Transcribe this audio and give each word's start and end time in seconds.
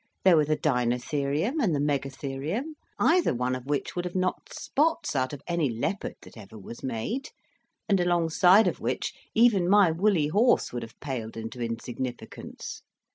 There 0.25 0.35
were 0.35 0.45
the 0.45 0.57
Dinotherium 0.57 1.59
and 1.61 1.75
the 1.75 1.79
Megatherium, 1.79 2.73
either 2.97 3.35
one 3.35 3.53
of 3.55 3.67
which 3.67 3.95
would 3.95 4.03
have 4.03 4.15
knocked 4.15 4.51
spots 4.59 5.15
out 5.15 5.31
of 5.31 5.43
any 5.45 5.69
leopard 5.69 6.15
that 6.23 6.35
ever 6.37 6.57
was 6.57 6.81
made, 6.83 7.29
and 7.87 7.99
along 7.99 8.31
side 8.31 8.65
of 8.67 8.79
which 8.79 9.13
even 9.35 9.69
my 9.69 9.91
woolly 9.91 10.29
horse 10.29 10.73
would 10.73 10.81
have 10.81 10.99
paled 11.01 11.37
into 11.37 11.61
insignificance. 11.61 12.81